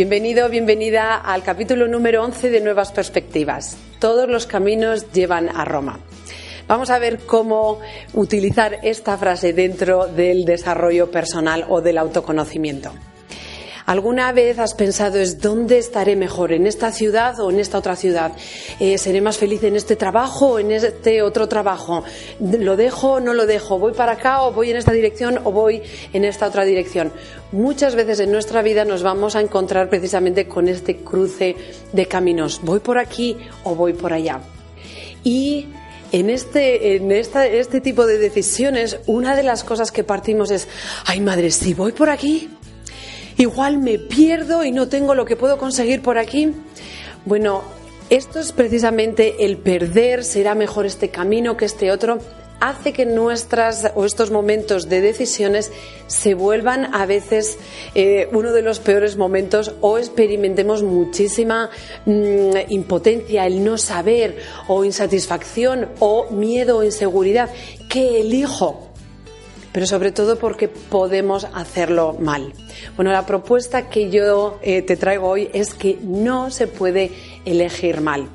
Bienvenido, 0.00 0.48
bienvenida 0.48 1.14
al 1.14 1.42
capítulo 1.42 1.86
número 1.86 2.24
11 2.24 2.48
de 2.48 2.62
Nuevas 2.62 2.90
Perspectivas. 2.90 3.76
Todos 3.98 4.30
los 4.30 4.46
caminos 4.46 5.12
llevan 5.12 5.54
a 5.54 5.66
Roma. 5.66 6.00
Vamos 6.66 6.88
a 6.88 6.98
ver 6.98 7.18
cómo 7.26 7.80
utilizar 8.14 8.78
esta 8.82 9.18
frase 9.18 9.52
dentro 9.52 10.06
del 10.06 10.46
desarrollo 10.46 11.10
personal 11.10 11.66
o 11.68 11.82
del 11.82 11.98
autoconocimiento. 11.98 12.92
¿Alguna 13.86 14.32
vez 14.32 14.58
has 14.58 14.74
pensado 14.74 15.18
es 15.18 15.40
dónde 15.40 15.78
estaré 15.78 16.16
mejor, 16.16 16.52
en 16.52 16.66
esta 16.66 16.92
ciudad 16.92 17.38
o 17.40 17.50
en 17.50 17.60
esta 17.60 17.78
otra 17.78 17.96
ciudad? 17.96 18.32
Eh, 18.78 18.98
¿Seré 18.98 19.20
más 19.20 19.38
feliz 19.38 19.62
en 19.64 19.76
este 19.76 19.96
trabajo 19.96 20.52
o 20.52 20.58
en 20.58 20.72
este 20.72 21.22
otro 21.22 21.48
trabajo? 21.48 22.04
¿Lo 22.40 22.76
dejo 22.76 23.12
o 23.12 23.20
no 23.20 23.34
lo 23.34 23.46
dejo? 23.46 23.78
¿Voy 23.78 23.92
para 23.92 24.12
acá 24.12 24.42
o 24.42 24.52
voy 24.52 24.70
en 24.70 24.76
esta 24.76 24.92
dirección 24.92 25.40
o 25.44 25.52
voy 25.52 25.82
en 26.12 26.24
esta 26.24 26.46
otra 26.46 26.64
dirección? 26.64 27.12
Muchas 27.52 27.94
veces 27.94 28.20
en 28.20 28.32
nuestra 28.32 28.62
vida 28.62 28.84
nos 28.84 29.02
vamos 29.02 29.36
a 29.36 29.40
encontrar 29.40 29.88
precisamente 29.88 30.46
con 30.46 30.68
este 30.68 30.98
cruce 30.98 31.56
de 31.92 32.06
caminos. 32.06 32.60
¿Voy 32.62 32.80
por 32.80 32.98
aquí 32.98 33.36
o 33.64 33.74
voy 33.74 33.92
por 33.92 34.12
allá? 34.12 34.40
Y 35.24 35.66
en 36.12 36.30
este, 36.30 36.96
en 36.96 37.12
este 37.12 37.80
tipo 37.80 38.06
de 38.06 38.18
decisiones, 38.18 38.98
una 39.06 39.36
de 39.36 39.42
las 39.42 39.64
cosas 39.64 39.92
que 39.92 40.02
partimos 40.02 40.50
es, 40.50 40.66
ay 41.06 41.20
madre, 41.20 41.50
si 41.50 41.74
voy 41.74 41.92
por 41.92 42.10
aquí, 42.10 42.48
igual 43.40 43.78
me 43.78 43.98
pierdo 43.98 44.64
y 44.64 44.70
no 44.70 44.88
tengo 44.88 45.14
lo 45.14 45.24
que 45.24 45.34
puedo 45.34 45.56
conseguir 45.56 46.02
por 46.02 46.18
aquí. 46.18 46.52
Bueno, 47.24 47.62
esto 48.10 48.38
es 48.38 48.52
precisamente 48.52 49.46
el 49.46 49.56
perder, 49.56 50.24
será 50.24 50.54
mejor 50.54 50.84
este 50.84 51.08
camino 51.08 51.56
que 51.56 51.64
este 51.64 51.90
otro, 51.90 52.18
hace 52.60 52.92
que 52.92 53.06
nuestras 53.06 53.92
o 53.94 54.04
estos 54.04 54.30
momentos 54.30 54.90
de 54.90 55.00
decisiones 55.00 55.72
se 56.06 56.34
vuelvan 56.34 56.94
a 56.94 57.06
veces 57.06 57.56
eh, 57.94 58.28
uno 58.32 58.52
de 58.52 58.60
los 58.60 58.78
peores 58.78 59.16
momentos 59.16 59.72
o 59.80 59.96
experimentemos 59.96 60.82
muchísima 60.82 61.70
mm, 62.04 62.50
impotencia, 62.68 63.46
el 63.46 63.64
no 63.64 63.78
saber 63.78 64.36
o 64.68 64.84
insatisfacción 64.84 65.88
o 65.98 66.30
miedo 66.30 66.78
o 66.78 66.84
inseguridad. 66.84 67.48
¿Qué 67.88 68.20
elijo? 68.20 68.89
Pero 69.72 69.86
sobre 69.86 70.12
todo 70.12 70.38
porque 70.38 70.68
podemos 70.68 71.46
hacerlo 71.54 72.16
mal. 72.18 72.52
Bueno, 72.96 73.12
la 73.12 73.26
propuesta 73.26 73.88
que 73.88 74.10
yo 74.10 74.58
eh, 74.62 74.82
te 74.82 74.96
traigo 74.96 75.28
hoy 75.28 75.48
es 75.52 75.74
que 75.74 75.98
no 76.02 76.50
se 76.50 76.66
puede 76.66 77.12
elegir 77.44 78.00
mal. 78.00 78.28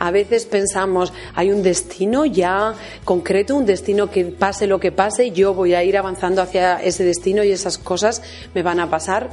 A 0.00 0.10
veces 0.10 0.46
pensamos, 0.46 1.12
hay 1.34 1.50
un 1.50 1.62
destino 1.62 2.24
ya 2.24 2.74
concreto, 3.04 3.54
un 3.54 3.66
destino 3.66 4.10
que 4.10 4.24
pase 4.24 4.66
lo 4.66 4.80
que 4.80 4.92
pase, 4.92 5.30
yo 5.30 5.52
voy 5.52 5.74
a 5.74 5.84
ir 5.84 5.98
avanzando 5.98 6.40
hacia 6.40 6.82
ese 6.82 7.04
destino 7.04 7.44
y 7.44 7.50
esas 7.50 7.76
cosas 7.76 8.22
me 8.54 8.62
van 8.62 8.80
a 8.80 8.88
pasar. 8.88 9.28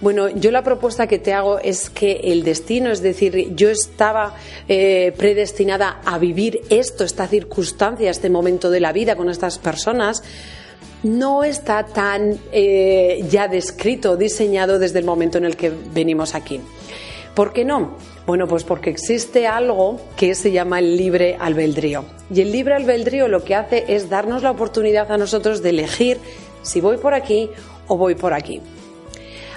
Bueno, 0.00 0.28
yo 0.28 0.52
la 0.52 0.62
propuesta 0.62 1.08
que 1.08 1.18
te 1.18 1.32
hago 1.32 1.58
es 1.58 1.90
que 1.90 2.20
el 2.24 2.44
destino, 2.44 2.92
es 2.92 3.02
decir, 3.02 3.56
yo 3.56 3.70
estaba 3.70 4.36
eh, 4.68 5.12
predestinada 5.16 6.00
a 6.04 6.18
vivir 6.18 6.60
esto, 6.70 7.02
esta 7.02 7.26
circunstancia, 7.26 8.10
este 8.10 8.30
momento 8.30 8.70
de 8.70 8.78
la 8.78 8.92
vida 8.92 9.16
con 9.16 9.28
estas 9.28 9.58
personas, 9.58 10.22
no 11.04 11.44
está 11.44 11.84
tan 11.84 12.38
eh, 12.50 13.24
ya 13.30 13.46
descrito, 13.46 14.16
diseñado 14.16 14.78
desde 14.78 14.98
el 14.98 15.04
momento 15.04 15.38
en 15.38 15.44
el 15.44 15.56
que 15.56 15.70
venimos 15.70 16.34
aquí. 16.34 16.60
¿Por 17.34 17.52
qué 17.52 17.64
no? 17.64 17.96
Bueno, 18.26 18.48
pues 18.48 18.64
porque 18.64 18.90
existe 18.90 19.46
algo 19.46 20.00
que 20.16 20.34
se 20.34 20.50
llama 20.50 20.78
el 20.78 20.96
libre 20.96 21.36
albedrío. 21.38 22.04
Y 22.32 22.40
el 22.40 22.52
libre 22.52 22.74
albedrío 22.74 23.28
lo 23.28 23.44
que 23.44 23.54
hace 23.54 23.84
es 23.88 24.08
darnos 24.08 24.42
la 24.42 24.50
oportunidad 24.50 25.12
a 25.12 25.18
nosotros 25.18 25.62
de 25.62 25.70
elegir 25.70 26.18
si 26.62 26.80
voy 26.80 26.96
por 26.96 27.12
aquí 27.12 27.50
o 27.86 27.96
voy 27.96 28.14
por 28.14 28.32
aquí. 28.32 28.62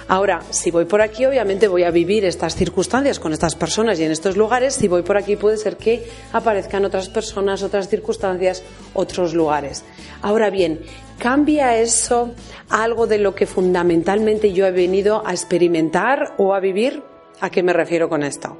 Ahora, 0.08 0.40
si 0.48 0.70
voy 0.70 0.86
por 0.86 1.02
aquí, 1.02 1.26
obviamente 1.26 1.68
voy 1.68 1.84
a 1.84 1.90
vivir 1.90 2.24
estas 2.24 2.56
circunstancias 2.56 3.20
con 3.20 3.34
estas 3.34 3.54
personas 3.54 4.00
y 4.00 4.04
en 4.04 4.10
estos 4.10 4.38
lugares. 4.38 4.74
Si 4.74 4.88
voy 4.88 5.02
por 5.02 5.18
aquí, 5.18 5.36
puede 5.36 5.58
ser 5.58 5.76
que 5.76 6.08
aparezcan 6.32 6.86
otras 6.86 7.10
personas, 7.10 7.62
otras 7.62 7.88
circunstancias, 7.88 8.62
otros 8.94 9.34
lugares. 9.34 9.84
Ahora 10.22 10.48
bien, 10.48 10.80
¿cambia 11.18 11.78
eso 11.78 12.30
algo 12.70 13.06
de 13.06 13.18
lo 13.18 13.34
que 13.34 13.46
fundamentalmente 13.46 14.54
yo 14.54 14.66
he 14.66 14.72
venido 14.72 15.22
a 15.26 15.32
experimentar 15.32 16.34
o 16.38 16.54
a 16.54 16.60
vivir? 16.60 17.02
¿A 17.40 17.50
qué 17.50 17.62
me 17.62 17.72
refiero 17.72 18.08
con 18.08 18.24
esto? 18.24 18.56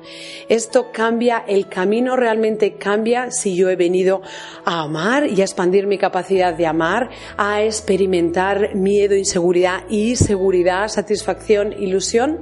Esto 0.48 0.92
cambia, 0.92 1.44
el 1.48 1.68
camino 1.68 2.14
realmente 2.14 2.74
cambia 2.74 3.32
si 3.32 3.56
yo 3.56 3.70
he 3.70 3.76
venido 3.76 4.22
a 4.64 4.82
amar 4.82 5.26
y 5.26 5.40
a 5.40 5.44
expandir 5.44 5.88
mi 5.88 5.98
capacidad 5.98 6.54
de 6.54 6.66
amar, 6.66 7.10
a 7.36 7.62
experimentar 7.62 8.76
miedo, 8.76 9.16
inseguridad 9.16 9.82
y 9.88 10.14
seguridad, 10.14 10.86
satisfacción, 10.88 11.72
ilusión. 11.72 12.38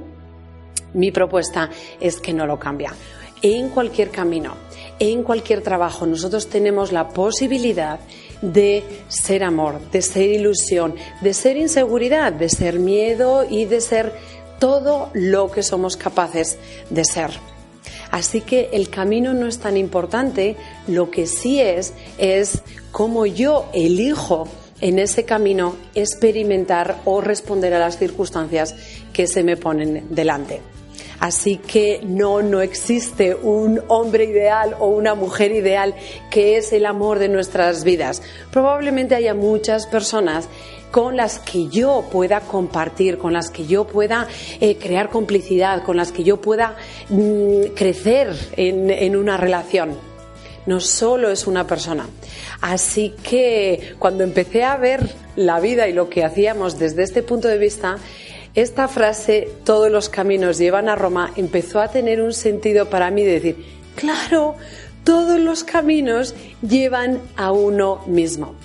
Mi 0.93 1.11
propuesta 1.11 1.71
es 1.99 2.19
que 2.19 2.33
no 2.33 2.45
lo 2.45 2.59
cambia. 2.59 2.93
En 3.41 3.69
cualquier 3.69 4.11
camino, 4.11 4.55
en 4.99 5.23
cualquier 5.23 5.61
trabajo, 5.61 6.05
nosotros 6.05 6.49
tenemos 6.49 6.91
la 6.91 7.09
posibilidad 7.09 7.99
de 8.41 8.83
ser 9.07 9.43
amor, 9.43 9.79
de 9.91 10.01
ser 10.01 10.29
ilusión, 10.29 10.95
de 11.21 11.33
ser 11.33 11.57
inseguridad, 11.57 12.31
de 12.31 12.49
ser 12.49 12.79
miedo 12.79 13.45
y 13.49 13.65
de 13.65 13.81
ser 13.81 14.13
todo 14.59 15.09
lo 15.13 15.51
que 15.51 15.63
somos 15.63 15.97
capaces 15.97 16.57
de 16.89 17.05
ser. 17.05 17.31
Así 18.11 18.41
que 18.41 18.69
el 18.73 18.89
camino 18.89 19.33
no 19.33 19.47
es 19.47 19.59
tan 19.59 19.77
importante, 19.77 20.55
lo 20.87 21.11
que 21.11 21.27
sí 21.27 21.59
es 21.59 21.93
es 22.17 22.61
cómo 22.91 23.25
yo 23.25 23.69
elijo 23.73 24.47
en 24.79 24.99
ese 24.99 25.25
camino 25.25 25.75
experimentar 25.95 26.97
o 27.05 27.21
responder 27.21 27.73
a 27.73 27.79
las 27.79 27.97
circunstancias 27.97 28.75
que 29.11 29.27
se 29.27 29.43
me 29.43 29.57
ponen 29.57 30.07
delante. 30.09 30.61
Así 31.19 31.57
que 31.57 32.01
no, 32.03 32.43
no 32.43 32.61
existe 32.61 33.33
un 33.33 33.81
hombre 33.87 34.25
ideal 34.25 34.75
o 34.79 34.87
una 34.87 35.15
mujer 35.15 35.51
ideal 35.51 35.95
que 36.29 36.57
es 36.57 36.71
el 36.73 36.85
amor 36.85 37.17
de 37.17 37.27
nuestras 37.27 37.83
vidas. 37.83 38.21
Probablemente 38.51 39.15
haya 39.15 39.33
muchas 39.33 39.87
personas 39.87 40.47
con 40.91 41.17
las 41.17 41.39
que 41.39 41.67
yo 41.67 42.05
pueda 42.11 42.41
compartir, 42.41 43.17
con 43.17 43.33
las 43.33 43.49
que 43.49 43.65
yo 43.65 43.85
pueda 43.85 44.27
eh, 44.59 44.77
crear 44.77 45.09
complicidad, 45.09 45.83
con 45.83 45.97
las 45.97 46.11
que 46.11 46.23
yo 46.23 46.41
pueda 46.41 46.75
mm, 47.09 47.73
crecer 47.75 48.33
en, 48.55 48.89
en 48.89 49.15
una 49.15 49.37
relación. 49.37 49.95
No 50.65 50.79
solo 50.79 51.29
es 51.31 51.47
una 51.47 51.65
persona. 51.65 52.07
Así 52.61 53.13
que 53.23 53.95
cuando 53.99 54.23
empecé 54.23 54.63
a 54.63 54.75
ver 54.77 55.09
la 55.35 55.59
vida 55.59 55.87
y 55.87 55.93
lo 55.93 56.09
que 56.09 56.25
hacíamos 56.25 56.77
desde 56.77 57.03
este 57.03 57.23
punto 57.23 57.47
de 57.47 57.57
vista, 57.57 57.97
esta 58.57 58.87
frase, 58.87 59.49
todos 59.63 59.91
los 59.91 60.09
caminos 60.09 60.57
llevan 60.57 60.89
a 60.89 60.95
Roma, 60.95 61.31
empezó 61.35 61.79
a 61.79 61.89
tener 61.89 62.21
un 62.21 62.33
sentido 62.33 62.89
para 62.89 63.11
mí 63.11 63.23
de 63.23 63.33
decir, 63.33 63.65
claro, 63.95 64.55
todos 65.03 65.39
los 65.39 65.63
caminos 65.63 66.33
llevan 66.61 67.21
a 67.35 67.51
uno 67.51 68.01
mismo. 68.07 68.55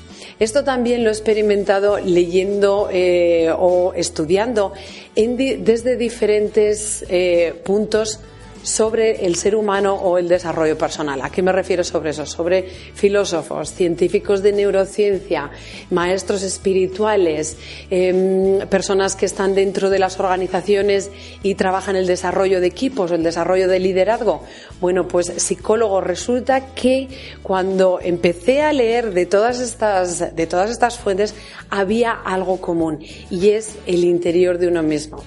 Esto 0.42 0.64
también 0.64 1.04
lo 1.04 1.10
he 1.10 1.12
experimentado 1.12 2.00
leyendo 2.00 2.88
eh, 2.90 3.54
o 3.56 3.92
estudiando 3.94 4.72
desde 5.14 5.96
diferentes 5.96 7.04
eh, 7.08 7.54
puntos 7.64 8.18
sobre 8.62 9.26
el 9.26 9.36
ser 9.36 9.56
humano 9.56 9.94
o 9.94 10.18
el 10.18 10.28
desarrollo 10.28 10.78
personal. 10.78 11.20
¿A 11.22 11.30
qué 11.30 11.42
me 11.42 11.52
refiero 11.52 11.84
sobre 11.84 12.10
eso? 12.10 12.26
Sobre 12.26 12.62
filósofos, 12.62 13.72
científicos 13.72 14.42
de 14.42 14.52
neurociencia, 14.52 15.50
maestros 15.90 16.42
espirituales, 16.42 17.56
em, 17.90 18.66
personas 18.68 19.16
que 19.16 19.26
están 19.26 19.54
dentro 19.54 19.90
de 19.90 19.98
las 19.98 20.18
organizaciones 20.18 21.10
y 21.42 21.54
trabajan 21.54 21.96
el 21.96 22.06
desarrollo 22.06 22.60
de 22.60 22.66
equipos, 22.68 23.10
el 23.10 23.22
desarrollo 23.22 23.68
de 23.68 23.80
liderazgo. 23.80 24.42
Bueno, 24.80 25.08
pues 25.08 25.32
psicólogo, 25.36 26.00
resulta 26.00 26.74
que 26.74 27.08
cuando 27.42 27.98
empecé 28.02 28.62
a 28.62 28.72
leer 28.72 29.12
de 29.12 29.26
todas 29.26 29.60
estas, 29.60 30.34
de 30.34 30.46
todas 30.46 30.70
estas 30.70 30.98
fuentes, 30.98 31.34
había 31.70 32.12
algo 32.12 32.60
común 32.60 33.00
y 33.30 33.50
es 33.50 33.76
el 33.86 34.04
interior 34.04 34.58
de 34.58 34.68
uno 34.68 34.82
mismo. 34.82 35.22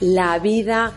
La 0.00 0.38
vida 0.38 0.94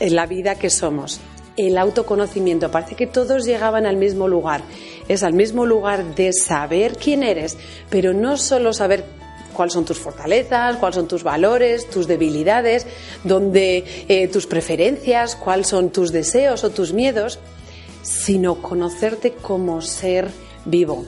la 0.00 0.26
vida 0.26 0.54
que 0.56 0.70
somos. 0.70 1.20
el 1.56 1.76
autoconocimiento. 1.76 2.70
Parece 2.70 2.94
que 2.94 3.08
todos 3.08 3.44
llegaban 3.44 3.84
al 3.84 3.96
mismo 3.96 4.28
lugar. 4.28 4.62
Es 5.08 5.24
al 5.24 5.32
mismo 5.32 5.66
lugar 5.66 6.14
de 6.14 6.32
saber 6.32 6.96
quién 6.96 7.24
eres, 7.24 7.58
pero 7.90 8.12
no 8.12 8.36
solo 8.36 8.72
saber 8.72 9.04
cuáles 9.52 9.72
son 9.72 9.84
tus 9.84 9.98
fortalezas, 9.98 10.76
cuáles 10.76 10.94
son 10.94 11.08
tus 11.08 11.24
valores, 11.24 11.90
tus 11.90 12.06
debilidades, 12.06 12.86
donde 13.24 13.84
eh, 14.06 14.28
tus 14.28 14.46
preferencias, 14.46 15.34
cuáles 15.34 15.66
son 15.66 15.90
tus 15.90 16.12
deseos 16.12 16.62
o 16.62 16.70
tus 16.70 16.92
miedos, 16.92 17.40
sino 18.02 18.62
conocerte 18.62 19.32
como 19.32 19.82
ser 19.82 20.28
vivo 20.64 21.06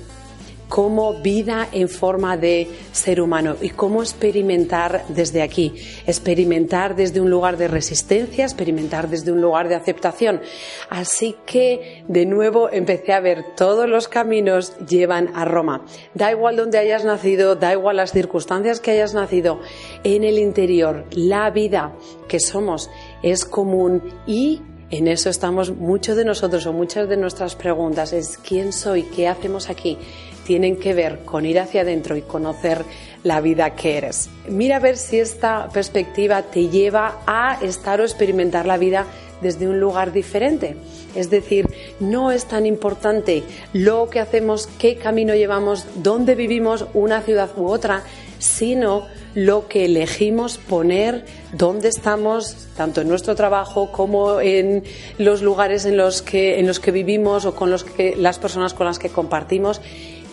como 0.70 1.14
vida 1.14 1.69
en 1.72 1.88
forma 1.88 2.37
de 2.37 2.69
ser 2.93 3.20
humano 3.20 3.56
y 3.61 3.70
cómo 3.70 4.02
experimentar 4.02 5.05
desde 5.08 5.43
aquí, 5.43 5.75
experimentar 6.06 6.94
desde 6.94 7.20
un 7.20 7.28
lugar 7.28 7.56
de 7.56 7.67
resistencia, 7.69 8.44
experimentar 8.44 9.08
desde 9.08 9.32
un 9.32 9.43
lugar 9.43 9.69
de 9.69 9.75
aceptación. 9.75 10.40
Así 10.88 11.37
que 11.44 12.05
de 12.06 12.25
nuevo 12.25 12.70
empecé 12.70 13.12
a 13.12 13.20
ver 13.20 13.44
todos 13.56 13.88
los 13.88 14.06
caminos 14.06 14.72
llevan 14.87 15.32
a 15.34 15.44
Roma. 15.44 15.84
Da 16.14 16.31
igual 16.31 16.56
donde 16.56 16.78
hayas 16.78 17.05
nacido, 17.05 17.56
da 17.56 17.73
igual 17.73 17.96
las 17.96 18.12
circunstancias 18.12 18.81
que 18.81 18.93
hayas 18.93 19.12
nacido, 19.12 19.61
en 20.05 20.23
el 20.23 20.38
interior 20.38 21.05
la 21.11 21.50
vida 21.50 21.96
que 22.28 22.38
somos 22.38 22.90
es 23.25 23.44
común 23.44 24.02
y 24.25 24.62
en 24.90 25.06
eso 25.06 25.31
estamos 25.31 25.70
muchos 25.70 26.16
de 26.16 26.25
nosotros 26.25 26.66
o 26.66 26.73
muchas 26.73 27.08
de 27.08 27.16
nuestras 27.16 27.55
preguntas 27.55 28.12
es 28.12 28.37
quién 28.38 28.73
soy, 28.73 29.05
qué 29.05 29.28
hacemos 29.28 29.70
aquí, 29.70 29.96
tienen 30.44 30.76
que 30.76 30.94
ver 30.94 31.20
con 31.25 31.46
ir 31.46 31.58
hacia 31.58 31.82
adentro 31.82 32.16
y 32.16 32.22
conocer 32.22 32.84
la 33.22 33.40
vida 33.40 33.75
que 33.75 33.98
eres. 33.98 34.31
Mira 34.48 34.76
a 34.76 34.81
ver 34.81 34.96
si 34.96 35.19
esta 35.19 35.69
perspectiva 35.69 36.42
te 36.42 36.69
lleva 36.69 37.20
a 37.26 37.58
estar 37.62 38.00
o 38.00 38.04
experimentar 38.04 38.66
la 38.66 38.78
vida 38.78 39.06
desde 39.40 39.69
un 39.69 39.81
lugar 39.81 40.12
diferente. 40.12 40.76
Es 41.14 41.31
decir, 41.31 41.69
no 41.98 42.31
es 42.31 42.44
tan 42.46 42.66
importante 42.66 43.42
lo 43.72 44.08
que 44.10 44.20
hacemos, 44.20 44.69
qué 44.78 44.96
camino 44.96 45.34
llevamos, 45.34 45.87
dónde 45.96 46.34
vivimos, 46.34 46.87
una 46.94 47.22
ciudad 47.22 47.50
u 47.56 47.66
otra, 47.66 48.02
sino 48.38 49.06
lo 49.34 49.69
que 49.69 49.84
elegimos 49.84 50.58
poner, 50.58 51.25
dónde 51.52 51.88
estamos, 51.88 52.69
tanto 52.76 53.00
en 53.00 53.08
nuestro 53.08 53.34
trabajo 53.34 53.92
como 53.92 54.40
en 54.40 54.82
los 55.19 55.42
lugares 55.42 55.84
en 55.84 55.96
los 55.96 56.22
que, 56.22 56.58
en 56.58 56.66
los 56.66 56.81
que 56.81 56.90
vivimos 56.90 57.44
o 57.44 57.54
con 57.54 57.70
los 57.70 57.84
que, 57.84 58.16
las 58.16 58.38
personas 58.38 58.75
con 58.75 58.87
las 58.87 58.98
que 58.98 59.10
compartimos, 59.10 59.81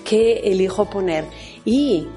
qué 0.07 0.41
elijo 0.45 0.85
poner 0.85 1.25
y 1.65 2.07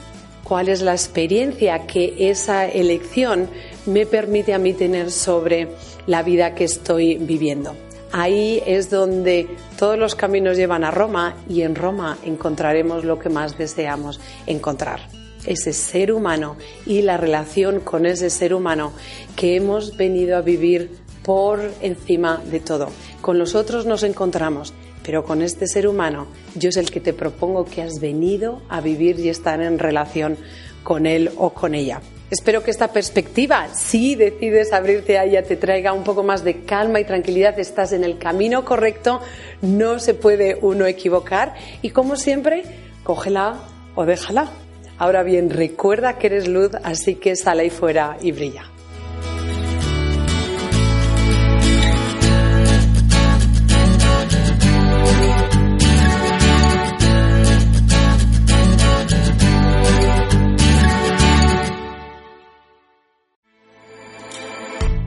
cuál 0.45 0.69
es 0.69 0.81
la 0.81 0.93
experiencia 0.93 1.87
que 1.87 2.31
esa 2.31 2.67
elección 2.67 3.49
me 3.87 4.07
permite 4.07 4.55
a 4.55 4.59
mí 4.59 4.73
tener 4.75 5.11
sobre 5.11 5.69
la 6.07 6.23
vida 6.23 6.55
que 6.55 6.65
estoy 6.65 7.17
viviendo. 7.19 7.75
Ahí 8.13 8.63
es 8.67 8.91
donde 8.91 9.49
todos 9.79 9.99
los 9.99 10.15
caminos 10.15 10.57
llevan 10.57 10.85
a 10.85 10.91
Roma 10.91 11.37
y 11.49 11.63
en 11.63 11.75
Roma 11.75 12.19
encontraremos 12.25 13.05
lo 13.05 13.19
que 13.19 13.29
más 13.29 13.57
deseamos 13.59 14.21
encontrar 14.47 15.01
ese 15.47 15.73
ser 15.73 16.13
humano 16.13 16.57
y 16.87 17.03
la 17.03 17.17
relación 17.17 17.81
con 17.81 18.05
ese 18.05 18.31
ser 18.31 18.53
humano 18.53 18.93
que 19.37 19.57
hemos 19.57 19.97
venido 19.97 20.37
a 20.37 20.43
vivir 20.43 20.91
por 21.23 21.61
encima 21.81 22.43
de 22.51 22.61
todo. 22.61 22.89
Con 23.21 23.39
los 23.39 23.55
otros 23.55 23.87
nos 23.87 24.03
encontramos, 24.03 24.75
pero 25.05 25.25
con 25.25 25.43
este 25.43 25.67
ser 25.67 25.87
humano 25.87 26.27
yo 26.55 26.69
es 26.69 26.77
el 26.77 26.91
que 26.91 27.01
te 27.01 27.13
propongo 27.13 27.65
que 27.65 27.83
has 27.83 28.01
venido 28.01 28.63
a 28.69 28.81
vivir 28.81 29.19
y 29.19 29.29
estar 29.29 29.61
en 29.61 29.79
relación 29.79 30.37
con 30.83 31.07
él 31.07 31.31
o 31.37 31.51
con 31.51 31.75
ella. 31.75 32.01
Espero 32.31 32.63
que 32.63 32.71
esta 32.71 32.93
perspectiva, 32.93 33.69
si 33.75 34.15
decides 34.15 34.73
abrirte 34.73 35.19
a 35.19 35.25
ella, 35.25 35.43
te 35.43 35.57
traiga 35.57 35.93
un 35.93 36.05
poco 36.05 36.23
más 36.23 36.45
de 36.45 36.65
calma 36.65 37.01
y 37.01 37.05
tranquilidad. 37.05 37.59
Estás 37.59 37.93
en 37.93 38.05
el 38.05 38.19
camino 38.19 38.65
correcto, 38.65 39.21
no 39.63 39.99
se 39.99 40.15
puede 40.15 40.57
uno 40.63 40.87
equivocar 40.87 41.55
y 41.83 41.91
como 41.91 42.15
siempre, 42.15 42.63
cógela 43.03 43.57
o 43.97 44.07
déjala. 44.07 44.49
Ahora 44.97 45.25
bien, 45.25 45.51
recuerda 45.51 46.19
que 46.19 46.29
eres 46.29 46.47
luz, 46.47 46.71
así 46.85 47.17
que 47.17 47.35
sale 47.35 47.63
ahí 47.63 47.71
fuera 47.71 48.17
y 48.21 48.31
brilla. 48.31 48.70